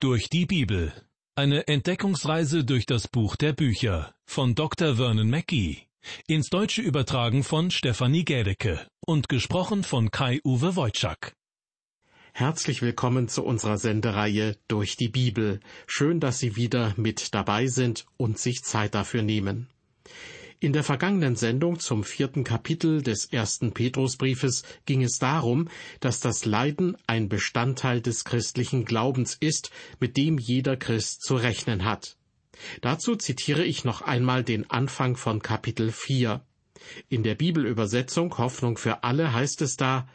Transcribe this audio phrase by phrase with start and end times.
[0.00, 0.92] Durch die Bibel.
[1.34, 4.94] Eine Entdeckungsreise durch das Buch der Bücher von Dr.
[4.94, 5.88] Vernon Mackey.
[6.28, 11.32] Ins Deutsche übertragen von Stefanie Gädecke und gesprochen von Kai-Uwe Wojczak.
[12.32, 15.58] Herzlich willkommen zu unserer Sendereihe Durch die Bibel.
[15.88, 19.68] Schön, dass Sie wieder mit dabei sind und sich Zeit dafür nehmen.
[20.60, 25.68] In der vergangenen Sendung zum vierten Kapitel des ersten Petrusbriefes ging es darum,
[26.00, 29.70] dass das Leiden ein Bestandteil des christlichen Glaubens ist,
[30.00, 32.16] mit dem jeder Christ zu rechnen hat.
[32.80, 36.44] Dazu zitiere ich noch einmal den Anfang von Kapitel 4.
[37.08, 40.08] In der Bibelübersetzung Hoffnung für alle heißt es da,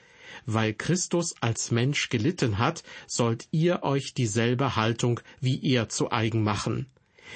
[0.46, 6.44] weil Christus als Mensch gelitten hat, sollt ihr euch dieselbe Haltung wie er zu eigen
[6.44, 6.88] machen.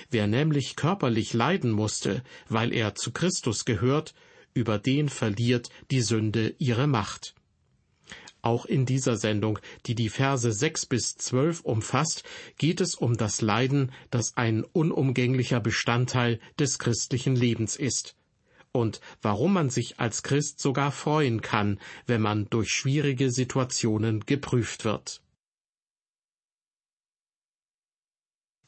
[0.09, 4.13] Wer nämlich körperlich leiden musste, weil er zu Christus gehört,
[4.53, 7.35] über den verliert die Sünde ihre Macht.
[8.41, 12.23] Auch in dieser Sendung, die die Verse sechs bis zwölf umfasst,
[12.57, 18.15] geht es um das Leiden, das ein unumgänglicher Bestandteil des christlichen Lebens ist.
[18.71, 24.85] Und warum man sich als Christ sogar freuen kann, wenn man durch schwierige Situationen geprüft
[24.85, 25.21] wird.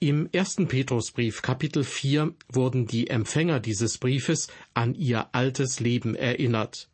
[0.01, 6.87] Im ersten Petrusbrief Kapitel 4 wurden die Empfänger dieses Briefes an ihr altes Leben erinnert.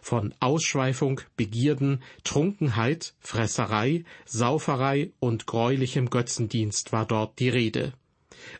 [0.00, 7.94] Von Ausschweifung, Begierden, Trunkenheit, Fresserei, Sauferei und greulichem Götzendienst war dort die Rede.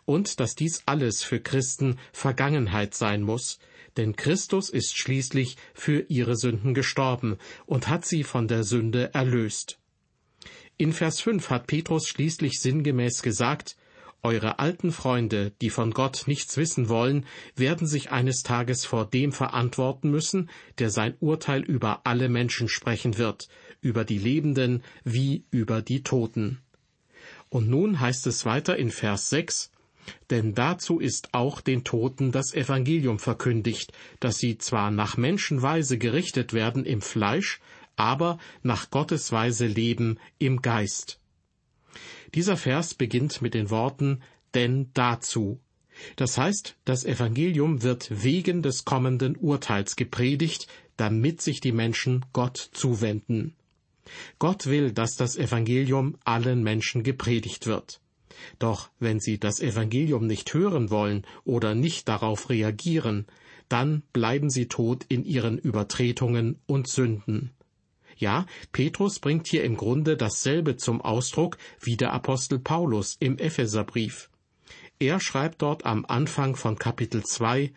[0.05, 3.61] Und dass dies alles für Christen Vergangenheit sein muss,
[3.97, 9.79] denn Christus ist schließlich für ihre Sünden gestorben und hat sie von der Sünde erlöst.
[10.77, 13.77] In Vers 5 hat Petrus schließlich sinngemäß gesagt,
[14.23, 19.33] eure alten Freunde, die von Gott nichts wissen wollen, werden sich eines Tages vor dem
[19.33, 23.49] verantworten müssen, der sein Urteil über alle Menschen sprechen wird,
[23.81, 26.61] über die Lebenden wie über die Toten.
[27.49, 29.73] Und nun heißt es weiter in Vers 6,
[30.31, 36.53] denn dazu ist auch den Toten das Evangelium verkündigt, dass sie zwar nach Menschenweise gerichtet
[36.53, 37.61] werden im Fleisch,
[37.97, 41.22] aber nach Gottes Weise leben im Geist.
[42.35, 44.23] Dieser Vers beginnt mit den Worten
[44.55, 45.61] denn dazu.
[46.17, 50.67] Das heißt, das Evangelium wird wegen des kommenden Urteils gepredigt,
[50.97, 53.55] damit sich die Menschen Gott zuwenden.
[54.39, 58.01] Gott will, dass das Evangelium allen Menschen gepredigt wird.
[58.59, 63.27] Doch wenn sie das Evangelium nicht hören wollen oder nicht darauf reagieren,
[63.69, 67.53] dann bleiben sie tot in ihren Übertretungen und Sünden.
[68.17, 74.31] Ja, Petrus bringt hier im Grunde dasselbe zum Ausdruck wie der Apostel Paulus im Epheserbrief.
[74.99, 77.73] Er schreibt dort am Anfang von Kapitel 2,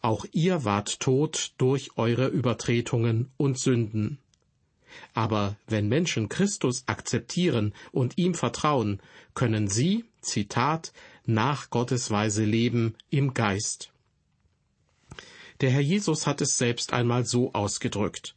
[0.00, 4.18] Auch ihr wart tot durch eure Übertretungen und Sünden.
[5.12, 9.00] Aber wenn Menschen Christus akzeptieren und ihm vertrauen,
[9.34, 10.92] können sie, Zitat,
[11.26, 13.92] nach Gottes Weise leben im Geist.
[15.60, 18.34] Der Herr Jesus hat es selbst einmal so ausgedrückt.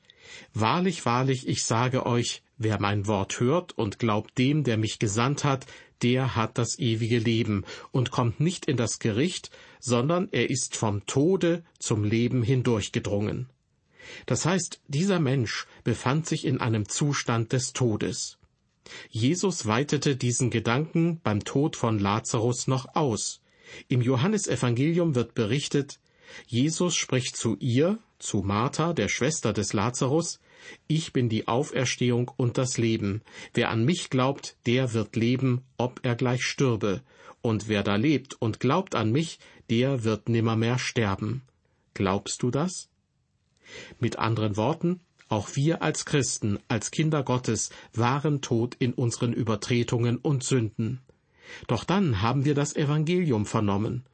[0.54, 5.44] Wahrlich, wahrlich, ich sage euch, wer mein Wort hört und glaubt dem, der mich gesandt
[5.44, 5.66] hat,
[6.02, 9.50] der hat das ewige Leben und kommt nicht in das Gericht,
[9.80, 13.50] sondern er ist vom Tode zum Leben hindurchgedrungen.
[14.26, 18.38] Das heißt, dieser Mensch befand sich in einem Zustand des Todes.
[19.10, 23.42] Jesus weitete diesen Gedanken beim Tod von Lazarus noch aus.
[23.90, 26.00] Im Johannesevangelium wird berichtet,
[26.46, 30.40] Jesus spricht zu ihr, zu Martha, der Schwester des Lazarus,
[30.88, 33.22] Ich bin die Auferstehung und das Leben.
[33.54, 37.02] Wer an mich glaubt, der wird leben, ob er gleich stürbe.
[37.42, 39.40] Und wer da lebt und glaubt an mich,
[39.70, 41.44] der wird nimmermehr sterben.
[41.94, 42.90] Glaubst du das?
[44.00, 50.18] Mit anderen Worten, auch wir als Christen, als Kinder Gottes, waren tot in unseren Übertretungen
[50.18, 51.02] und Sünden.
[51.68, 54.06] Doch dann haben wir das Evangelium vernommen.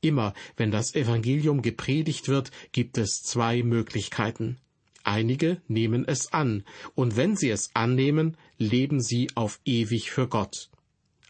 [0.00, 4.58] Immer wenn das Evangelium gepredigt wird, gibt es zwei Möglichkeiten.
[5.02, 6.64] Einige nehmen es an,
[6.94, 10.70] und wenn sie es annehmen, leben sie auf ewig für Gott.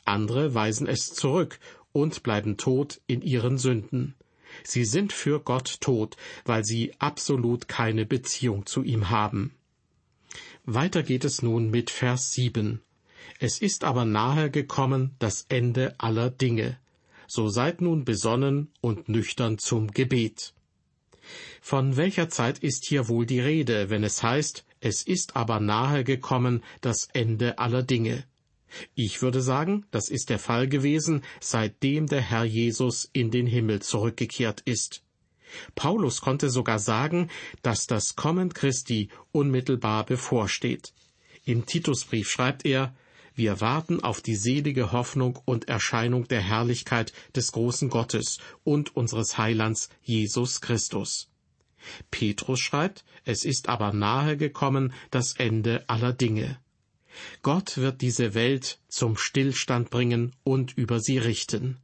[0.04, 1.60] Andere weisen es zurück
[1.92, 4.14] und bleiben tot in ihren Sünden.
[4.64, 9.54] Sie sind für Gott tot, weil sie absolut keine Beziehung zu ihm haben.
[10.64, 12.82] Weiter geht es nun mit Vers 7.
[13.38, 16.79] Es ist aber nahe gekommen das Ende aller Dinge
[17.30, 20.52] so seid nun besonnen und nüchtern zum Gebet.
[21.60, 26.02] Von welcher Zeit ist hier wohl die Rede, wenn es heißt, es ist aber nahe
[26.02, 28.24] gekommen das Ende aller Dinge?
[28.96, 33.80] Ich würde sagen, das ist der Fall gewesen, seitdem der Herr Jesus in den Himmel
[33.80, 35.04] zurückgekehrt ist.
[35.76, 37.28] Paulus konnte sogar sagen,
[37.62, 40.92] dass das Kommen Christi unmittelbar bevorsteht.
[41.44, 42.94] Im Titusbrief schreibt er,
[43.34, 49.38] Wir warten auf die selige Hoffnung und Erscheinung der Herrlichkeit des großen Gottes und unseres
[49.38, 51.28] Heilands Jesus Christus.
[52.10, 56.58] Petrus schreibt, es ist aber nahe gekommen das Ende aller Dinge.
[57.42, 61.78] Gott wird diese Welt zum Stillstand bringen und über sie richten.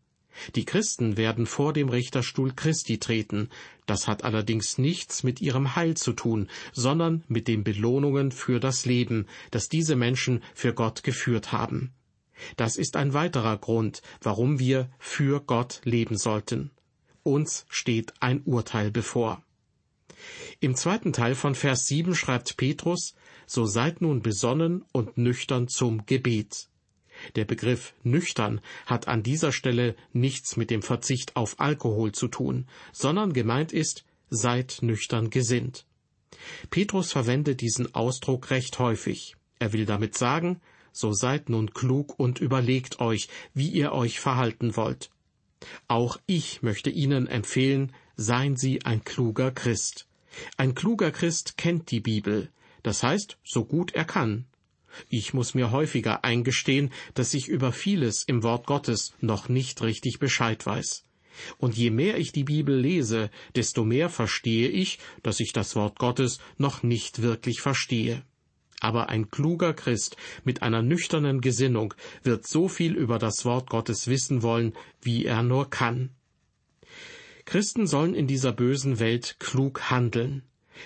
[0.54, 3.48] Die Christen werden vor dem Richterstuhl Christi treten,
[3.86, 8.84] das hat allerdings nichts mit ihrem Heil zu tun, sondern mit den Belohnungen für das
[8.84, 11.92] Leben, das diese Menschen für Gott geführt haben.
[12.56, 16.70] Das ist ein weiterer Grund, warum wir für Gott leben sollten.
[17.22, 19.42] Uns steht ein Urteil bevor.
[20.60, 23.14] Im zweiten Teil von Vers 7 schreibt Petrus,
[23.46, 26.68] So seid nun besonnen und nüchtern zum Gebet.
[27.34, 32.66] Der Begriff nüchtern hat an dieser Stelle nichts mit dem Verzicht auf Alkohol zu tun,
[32.92, 35.86] sondern gemeint ist, seid nüchtern gesinnt.
[36.70, 39.36] Petrus verwendet diesen Ausdruck recht häufig.
[39.58, 40.60] Er will damit sagen,
[40.92, 45.10] so seid nun klug und überlegt euch, wie ihr euch verhalten wollt.
[45.88, 50.06] Auch ich möchte Ihnen empfehlen, seien Sie ein kluger Christ.
[50.56, 52.50] Ein kluger Christ kennt die Bibel,
[52.82, 54.46] das heißt, so gut er kann.
[55.08, 60.18] Ich muss mir häufiger eingestehen, dass ich über vieles im Wort Gottes noch nicht richtig
[60.18, 61.04] Bescheid weiß.
[61.58, 65.98] Und je mehr ich die Bibel lese, desto mehr verstehe ich, dass ich das Wort
[65.98, 68.22] Gottes noch nicht wirklich verstehe.
[68.80, 74.06] Aber ein kluger Christ mit einer nüchternen Gesinnung wird so viel über das Wort Gottes
[74.06, 76.10] wissen wollen, wie er nur kann.
[77.46, 80.42] Christen sollen in dieser bösen Welt klug handeln.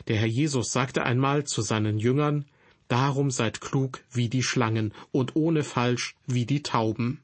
[0.09, 2.45] Der Herr Jesus sagte einmal zu seinen Jüngern,
[2.90, 7.20] Darum seid klug wie die Schlangen und ohne falsch wie die Tauben.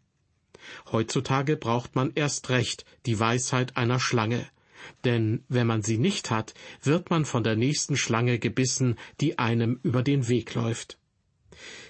[0.93, 4.47] Heutzutage braucht man erst recht die Weisheit einer Schlange,
[5.05, 9.81] denn wenn man sie nicht hat, wird man von der nächsten Schlange gebissen, die einem
[9.83, 10.99] über den Weg läuft.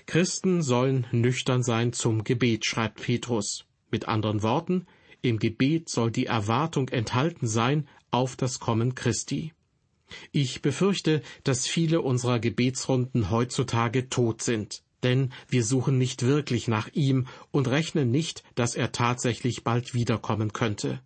[0.06, 3.67] Christen sollen nüchtern sein zum Gebet, schreibt Petrus.
[3.90, 4.87] Mit anderen Worten,
[5.20, 9.52] im Gebet soll die Erwartung enthalten sein auf das Kommen Christi.
[10.32, 16.88] Ich befürchte, dass viele unserer Gebetsrunden heutzutage tot sind, denn wir suchen nicht wirklich nach
[16.93, 21.00] ihm und rechnen nicht, dass er tatsächlich bald wiederkommen könnte.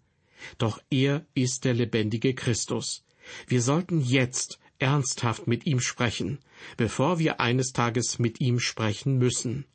[0.58, 3.05] Doch er ist der lebendige Christus.
[3.47, 6.38] Wir sollten jetzt ernsthaft mit ihm sprechen,
[6.76, 9.67] bevor wir eines Tages mit ihm sprechen müssen.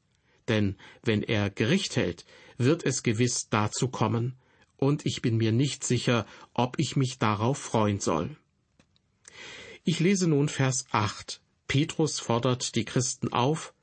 [0.48, 2.26] Denn wenn er Gericht hält,
[2.58, 4.36] wird es gewiss dazu kommen,
[4.78, 8.36] und ich bin mir nicht sicher, ob ich mich darauf freuen soll.
[9.88, 11.42] Ich lese nun Vers 8.
[11.68, 13.76] Petrus fordert die Christen auf,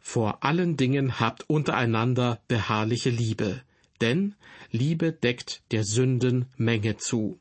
[0.00, 3.62] vor allen Dingen habt untereinander beharrliche Liebe,
[4.02, 4.34] denn
[4.70, 7.40] Liebe deckt der Sünden Menge zu.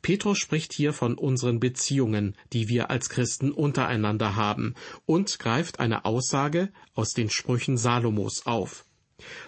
[0.00, 4.74] Petrus spricht hier von unseren Beziehungen, die wir als Christen untereinander haben,
[5.04, 8.86] und greift eine Aussage aus den Sprüchen Salomos auf.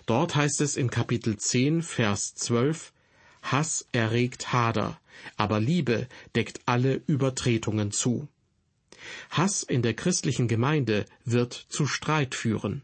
[0.05, 2.93] Dort heißt es in Kapitel 10, Vers 12,
[3.40, 5.00] Hass erregt Hader,
[5.37, 8.28] aber Liebe deckt alle Übertretungen zu.
[9.31, 12.82] Hass in der christlichen Gemeinde wird zu Streit führen.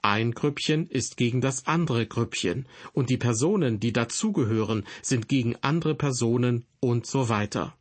[0.00, 5.94] Ein Grüppchen ist gegen das andere Grüppchen, und die Personen, die dazugehören, sind gegen andere
[5.94, 7.76] Personen und so weiter.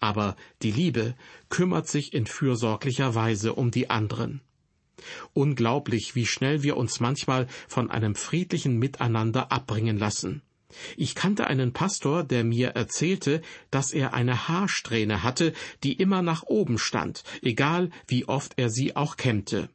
[0.00, 1.14] Aber die Liebe
[1.48, 4.40] kümmert sich in fürsorglicher Weise um die anderen.
[5.32, 10.42] Unglaublich, wie schnell wir uns manchmal von einem friedlichen Miteinander abbringen lassen.
[10.96, 15.52] Ich kannte einen Pastor, der mir erzählte, dass er eine Haarsträhne hatte,
[15.82, 19.68] die immer nach oben stand, egal wie oft er sie auch kämmte.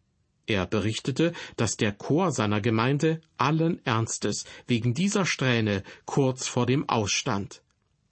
[0.49, 6.89] Er berichtete, dass der Chor seiner Gemeinde allen Ernstes wegen dieser Strähne kurz vor dem
[6.89, 7.61] Ausstand.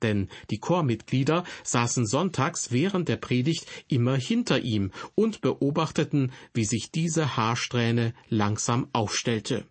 [0.04, 6.92] Denn die Chormitglieder saßen sonntags während der Predigt immer hinter ihm und beobachteten, wie sich
[6.92, 9.66] diese Haarsträhne langsam aufstellte.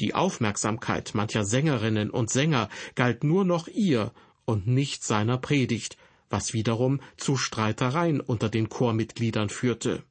[0.00, 4.12] Die Aufmerksamkeit mancher Sängerinnen und Sänger galt nur noch ihr
[4.44, 5.96] und nicht seiner Predigt,
[6.30, 10.02] was wiederum zu Streitereien unter den Chormitgliedern führte.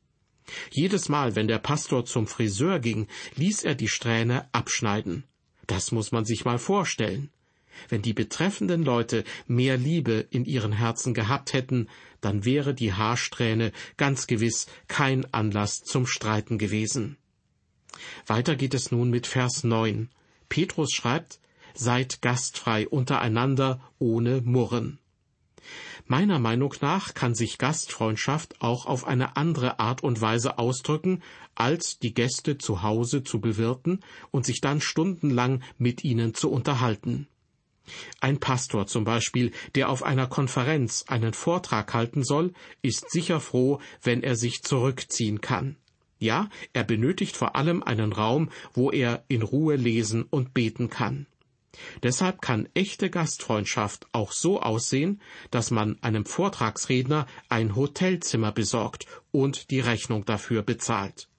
[0.71, 5.23] Jedes Mal, wenn der Pastor zum Friseur ging, ließ er die Strähne abschneiden.
[5.65, 7.29] Das muss man sich mal vorstellen.
[7.89, 11.89] Wenn die betreffenden Leute mehr Liebe in ihren Herzen gehabt hätten,
[12.21, 17.17] dann wäre die Haarsträhne ganz gewiss kein Anlass zum Streiten gewesen.
[18.25, 20.09] Weiter geht es nun mit Vers 9.
[20.49, 21.39] Petrus schreibt,
[21.73, 24.97] Seid gastfrei untereinander ohne Murren.
[26.05, 31.21] Meiner Meinung nach kann sich Gastfreundschaft auch auf eine andere Art und Weise ausdrücken,
[31.53, 33.99] als die Gäste zu Hause zu bewirten
[34.31, 37.27] und sich dann stundenlang mit ihnen zu unterhalten.
[38.19, 43.79] Ein Pastor zum Beispiel, der auf einer Konferenz einen Vortrag halten soll, ist sicher froh,
[44.01, 45.77] wenn er sich zurückziehen kann.
[46.19, 51.27] Ja, er benötigt vor allem einen Raum, wo er in Ruhe lesen und beten kann.
[52.01, 55.21] Deshalb kann echte Gastfreundschaft auch so aussehen,
[55.51, 61.29] dass man einem Vortragsredner ein Hotelzimmer besorgt und die Rechnung dafür bezahlt.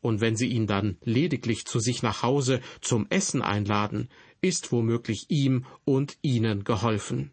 [0.00, 4.08] Und wenn Sie ihn dann lediglich zu sich nach Hause zum Essen einladen,
[4.40, 7.32] ist womöglich ihm und ihnen geholfen.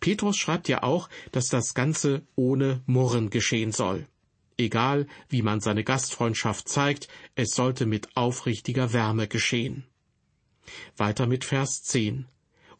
[0.00, 4.06] Petrus schreibt ja auch, dass das Ganze ohne Murren geschehen soll.
[4.60, 9.84] Egal, wie man seine Gastfreundschaft zeigt, es sollte mit aufrichtiger Wärme geschehen.
[10.98, 12.26] Weiter mit Vers 10.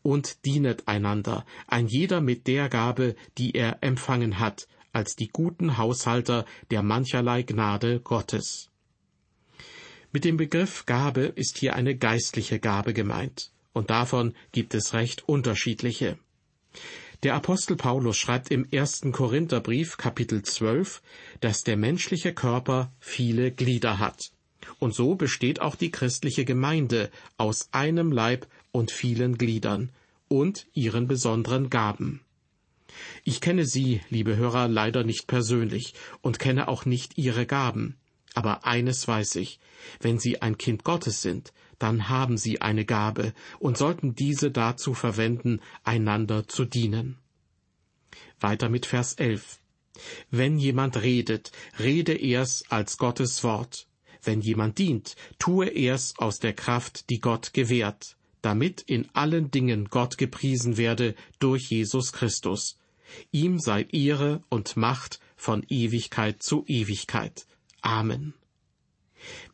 [0.03, 5.79] Und dienet einander, ein jeder mit der Gabe, die er empfangen hat, als die guten
[5.79, 8.69] Haushalter der mancherlei Gnade Gottes.
[10.13, 15.27] Mit dem Begriff Gabe ist hier eine geistliche Gabe gemeint, und davon gibt es recht
[15.27, 16.19] unterschiedliche.
[17.23, 21.03] Der Apostel Paulus schreibt im ersten Korintherbrief Kapitel 12,
[21.43, 24.31] dass der menschliche Körper viele Glieder hat.
[24.79, 29.91] Und so besteht auch die christliche Gemeinde aus einem Leib und vielen Gliedern
[30.29, 32.23] und ihren besonderen Gaben.
[33.23, 37.97] Ich kenne Sie, liebe Hörer, leider nicht persönlich und kenne auch nicht Ihre Gaben.
[38.33, 39.61] Aber eines weiß ich,
[40.01, 44.95] wenn Sie ein Kind Gottes sind, dann haben Sie eine Gabe und sollten diese dazu
[44.95, 47.17] verwenden, einander zu dienen.
[48.39, 49.59] Weiter mit Vers 11.
[50.31, 53.87] Wenn jemand redet, rede er's als Gottes Wort.
[54.23, 59.87] Wenn jemand dient, tue er's aus der Kraft, die Gott gewährt, damit in allen Dingen
[59.87, 62.79] Gott gepriesen werde durch Jesus Christus.
[63.33, 67.47] Ihm sei Ehre und Macht von Ewigkeit zu Ewigkeit.
[67.81, 68.35] Amen.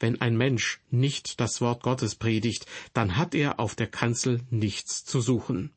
[0.01, 5.05] Wenn ein Mensch nicht das Wort Gottes predigt, dann hat er auf der Kanzel nichts
[5.05, 5.73] zu suchen.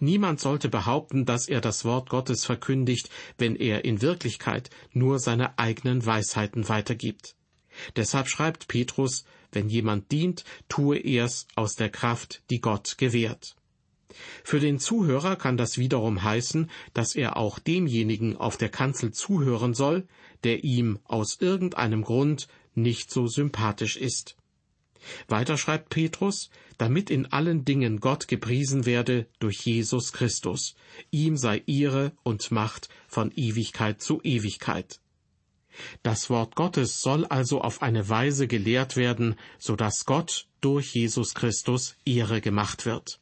[0.00, 5.58] Niemand sollte behaupten, dass er das Wort Gottes verkündigt, wenn er in Wirklichkeit nur seine
[5.58, 7.34] eigenen Weisheiten weitergibt.
[7.96, 13.56] Deshalb schreibt Petrus, wenn jemand dient, tue er's aus der Kraft, die Gott gewährt.
[14.42, 19.74] Für den Zuhörer kann das wiederum heißen, dass er auch demjenigen auf der Kanzel zuhören
[19.74, 20.08] soll,
[20.44, 22.48] der ihm aus irgendeinem Grund
[22.82, 24.36] nicht so sympathisch ist.
[25.28, 30.74] Weiter schreibt Petrus, damit in allen Dingen Gott gepriesen werde durch Jesus Christus.
[31.10, 35.00] Ihm sei Ehre und Macht von Ewigkeit zu Ewigkeit.
[36.02, 41.34] Das Wort Gottes soll also auf eine Weise gelehrt werden, so dass Gott durch Jesus
[41.34, 43.20] Christus Ehre gemacht wird.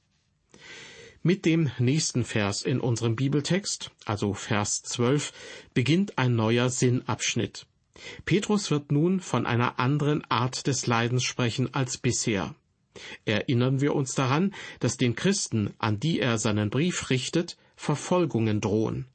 [1.22, 5.32] Mit dem nächsten Vers in unserem Bibeltext, also Vers 12,
[5.74, 7.66] beginnt ein neuer Sinnabschnitt.
[8.24, 12.54] Petrus wird nun von einer anderen Art des Leidens sprechen als bisher.
[13.24, 19.06] Erinnern wir uns daran, dass den Christen, an die er seinen Brief richtet, Verfolgungen drohen.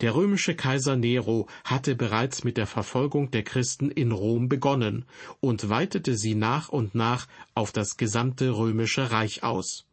[0.00, 5.04] Der römische Kaiser Nero hatte bereits mit der Verfolgung der Christen in Rom begonnen
[5.40, 9.86] und weitete sie nach und nach auf das gesamte römische Reich aus.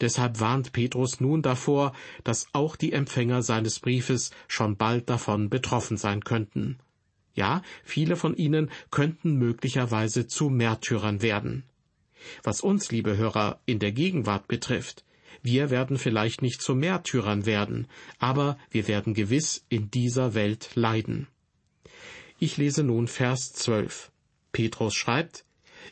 [0.00, 1.92] Deshalb warnt Petrus nun davor,
[2.24, 6.78] dass auch die Empfänger seines Briefes schon bald davon betroffen sein könnten.
[7.34, 11.64] Ja, viele von ihnen könnten möglicherweise zu Märtyrern werden.
[12.42, 15.04] Was uns, liebe Hörer, in der Gegenwart betrifft,
[15.42, 17.86] wir werden vielleicht nicht zu Märtyrern werden,
[18.18, 21.28] aber wir werden gewiss in dieser Welt leiden.
[22.38, 24.10] Ich lese nun Vers 12.
[24.52, 25.44] Petrus schreibt,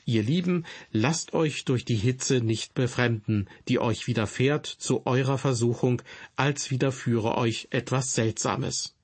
[0.04, 6.02] Ihr Lieben, lasst euch durch die Hitze nicht befremden, die euch widerfährt zu eurer Versuchung,
[6.36, 8.94] als widerführe euch etwas Seltsames.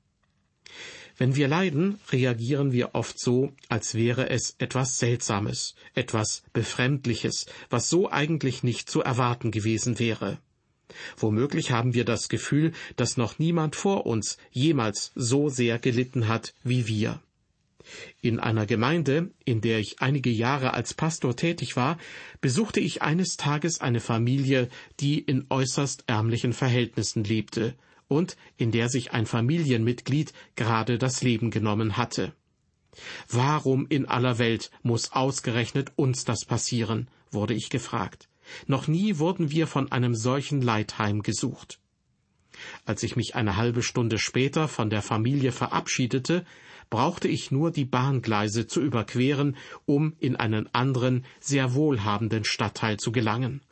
[1.17, 7.89] Wenn wir leiden, reagieren wir oft so, als wäre es etwas Seltsames, etwas Befremdliches, was
[7.89, 10.39] so eigentlich nicht zu erwarten gewesen wäre.
[11.17, 16.53] Womöglich haben wir das Gefühl, dass noch niemand vor uns jemals so sehr gelitten hat
[16.65, 17.21] wie wir.
[18.21, 21.99] In einer Gemeinde, in der ich einige Jahre als Pastor tätig war,
[22.41, 24.69] besuchte ich eines Tages eine Familie,
[25.01, 27.75] die in äußerst ärmlichen Verhältnissen lebte
[28.09, 32.33] und in der sich ein Familienmitglied gerade das Leben genommen hatte.
[33.29, 37.09] Warum in aller Welt muss ausgerechnet uns das passieren?
[37.31, 38.29] wurde ich gefragt.
[38.67, 41.81] Noch nie wurden wir von einem solchen Leid heimgesucht.
[42.85, 46.45] Als ich mich eine halbe Stunde später von der Familie verabschiedete,
[46.91, 49.57] brauchte ich nur die Bahngleise zu überqueren,
[49.87, 53.63] um in einen anderen, sehr wohlhabenden Stadtteil zu gelangen.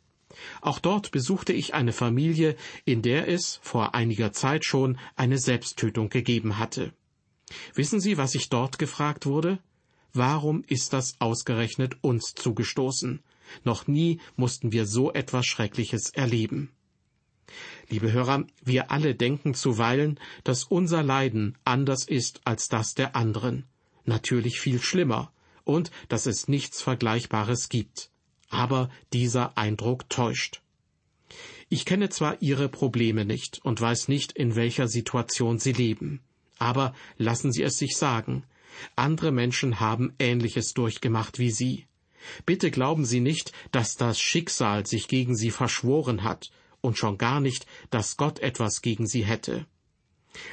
[0.60, 6.08] Auch dort besuchte ich eine Familie, in der es vor einiger Zeit schon eine Selbsttötung
[6.08, 6.92] gegeben hatte.
[7.74, 9.58] Wissen Sie, was ich dort gefragt wurde?
[10.14, 13.22] Warum ist das ausgerechnet uns zugestoßen?
[13.64, 16.70] Noch nie mussten wir so etwas Schreckliches erleben.
[17.88, 23.66] Liebe Hörer, wir alle denken zuweilen, dass unser Leiden anders ist als das der anderen.
[24.04, 25.32] natürlich viel schlimmer,
[25.64, 28.10] und dass es nichts Vergleichbares gibt.
[28.52, 30.60] Aber dieser Eindruck täuscht.
[31.70, 36.20] Ich kenne zwar Ihre Probleme nicht und weiß nicht, in welcher Situation Sie leben,
[36.58, 38.44] aber lassen Sie es sich sagen,
[38.94, 41.86] andere Menschen haben Ähnliches durchgemacht wie Sie.
[42.44, 46.50] Bitte glauben Sie nicht, dass das Schicksal sich gegen Sie verschworen hat,
[46.82, 49.64] und schon gar nicht, dass Gott etwas gegen Sie hätte.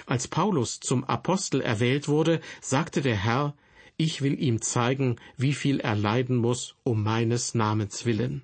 [0.06, 3.56] Als Paulus zum Apostel erwählt wurde, sagte der Herr,
[4.00, 8.44] ich will ihm zeigen, wie viel er leiden muss um meines Namens willen.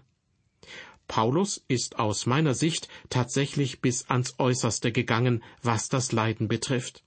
[1.07, 7.03] Paulus ist aus meiner Sicht tatsächlich bis ans Äußerste gegangen, was das Leiden betrifft.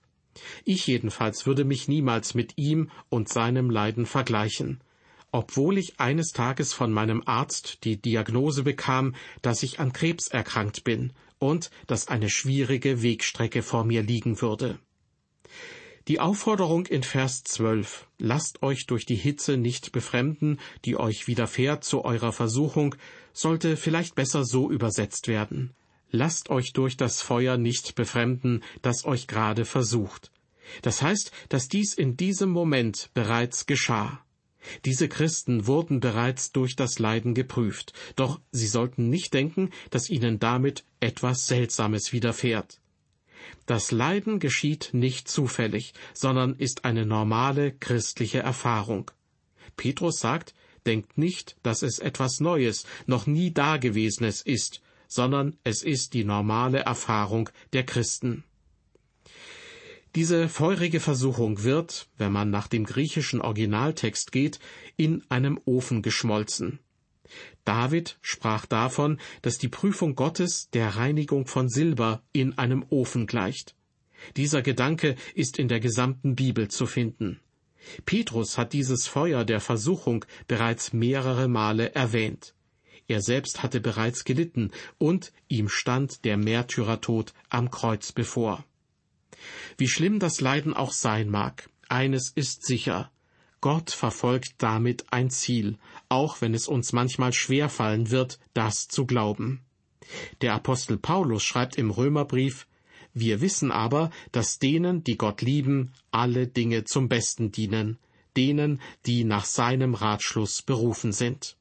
[0.65, 4.81] Ich jedenfalls würde mich niemals mit ihm und seinem Leiden vergleichen,
[5.31, 10.85] obwohl ich eines Tages von meinem Arzt die Diagnose bekam, dass ich an Krebs erkrankt
[10.85, 14.79] bin und dass eine schwierige Wegstrecke vor mir liegen würde.
[16.09, 21.85] Die Aufforderung in Vers 12, lasst euch durch die Hitze nicht befremden, die euch widerfährt
[21.85, 22.95] zu eurer Versuchung,
[23.35, 25.75] sollte vielleicht besser so übersetzt werden.
[26.11, 30.33] Lasst euch durch das Feuer nicht befremden, das euch gerade versucht.
[30.81, 34.25] Das heißt, dass dies in diesem Moment bereits geschah.
[34.87, 40.39] Diese Christen wurden bereits durch das Leiden geprüft, doch sie sollten nicht denken, dass ihnen
[40.39, 42.81] damit etwas Seltsames widerfährt.
[43.67, 49.11] Das Leiden geschieht nicht zufällig, sondern ist eine normale christliche Erfahrung.
[49.77, 50.55] Petrus sagt,
[50.87, 56.81] denkt nicht, dass es etwas Neues, noch nie Dagewesenes ist, sondern es ist die normale
[56.81, 58.45] Erfahrung der Christen.
[60.15, 64.59] Diese feurige Versuchung wird, wenn man nach dem griechischen Originaltext geht,
[64.97, 66.79] in einem Ofen geschmolzen.
[67.69, 73.77] David sprach davon, dass die Prüfung Gottes der Reinigung von Silber in einem Ofen gleicht.
[74.39, 77.41] Dieser Gedanke ist in der gesamten Bibel zu finden.
[78.07, 82.55] Petrus hat dieses Feuer der Versuchung bereits mehrere Male erwähnt.
[83.07, 88.65] Er selbst hatte bereits gelitten und ihm stand der Märtyrertod am Kreuz bevor.
[89.77, 93.13] Wie schlimm das Leiden auch sein mag, eines ist sicher,
[93.61, 99.05] Gott verfolgt damit ein Ziel, auch wenn es uns manchmal schwer fallen wird, das zu
[99.05, 99.65] glauben.
[100.41, 102.67] Der Apostel Paulus schreibt im Römerbrief
[103.15, 107.99] Wir wissen aber, dass denen, die Gott lieben, alle Dinge zum Besten dienen,
[108.37, 111.57] denen, die nach seinem Ratschluss berufen sind.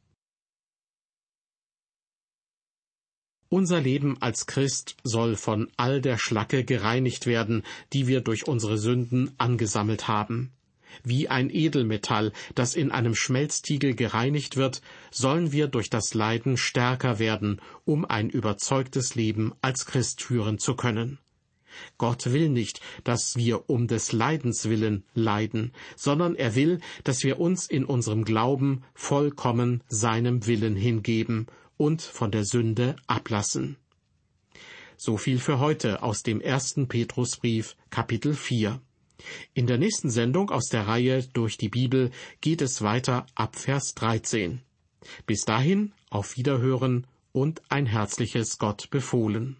[3.50, 8.78] Unser Leben als Christ soll von all der Schlacke gereinigt werden, die wir durch unsere
[8.78, 10.52] Sünden angesammelt haben.
[11.04, 14.82] Wie ein Edelmetall, das in einem Schmelztiegel gereinigt wird,
[15.12, 20.76] sollen wir durch das Leiden stärker werden, um ein überzeugtes Leben als Christ führen zu
[20.76, 21.20] können.
[21.98, 27.40] Gott will nicht, dass wir um des Leidens willen leiden, sondern er will, dass wir
[27.40, 33.78] uns in unserem Glauben vollkommen seinem Willen hingeben und von der Sünde ablassen.
[34.98, 38.82] So viel für heute aus dem ersten Petrusbrief, Kapitel 4.
[39.54, 43.94] In der nächsten Sendung aus der Reihe Durch die Bibel geht es weiter ab Vers
[43.96, 44.62] 13.
[45.26, 49.58] Bis dahin auf Wiederhören und ein herzliches Gott befohlen.